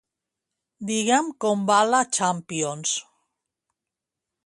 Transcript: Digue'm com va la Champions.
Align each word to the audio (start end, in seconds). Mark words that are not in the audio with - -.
Digue'm 0.91 1.29
com 1.45 1.67
va 1.71 1.79
la 1.91 2.01
Champions. 2.19 2.97